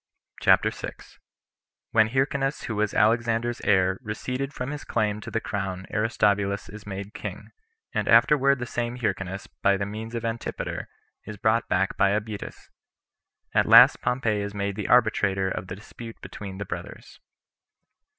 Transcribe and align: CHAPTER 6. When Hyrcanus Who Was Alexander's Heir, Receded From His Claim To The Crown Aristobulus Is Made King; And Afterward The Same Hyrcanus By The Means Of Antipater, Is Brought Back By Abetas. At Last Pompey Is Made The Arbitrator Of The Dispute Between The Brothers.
CHAPTER 0.41 0.71
6. 0.71 1.19
When 1.91 2.07
Hyrcanus 2.07 2.63
Who 2.63 2.75
Was 2.77 2.91
Alexander's 2.95 3.61
Heir, 3.63 3.99
Receded 4.01 4.51
From 4.51 4.71
His 4.71 4.83
Claim 4.83 5.21
To 5.21 5.29
The 5.29 5.39
Crown 5.39 5.85
Aristobulus 5.91 6.69
Is 6.69 6.87
Made 6.87 7.13
King; 7.13 7.51
And 7.93 8.07
Afterward 8.07 8.57
The 8.57 8.65
Same 8.65 8.95
Hyrcanus 8.95 9.45
By 9.61 9.77
The 9.77 9.85
Means 9.85 10.15
Of 10.15 10.25
Antipater, 10.25 10.87
Is 11.27 11.37
Brought 11.37 11.69
Back 11.69 11.97
By 11.97 12.15
Abetas. 12.19 12.71
At 13.53 13.67
Last 13.67 14.01
Pompey 14.01 14.41
Is 14.41 14.55
Made 14.55 14.75
The 14.75 14.87
Arbitrator 14.87 15.49
Of 15.49 15.67
The 15.67 15.75
Dispute 15.75 16.19
Between 16.19 16.57
The 16.57 16.65
Brothers. 16.65 17.19